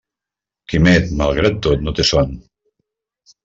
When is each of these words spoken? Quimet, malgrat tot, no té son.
Quimet, 0.73 1.11
malgrat 1.21 1.61
tot, 1.67 1.87
no 1.89 1.95
té 2.01 2.09
son. 2.15 2.37